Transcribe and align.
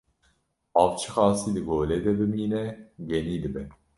Av 0.81 0.89
çi 0.99 1.09
qasî 1.15 1.49
di 1.55 1.61
golê 1.67 1.99
de 2.05 2.11
bimîne, 2.19 2.65
genî 3.09 3.37
dibe. 3.43 3.63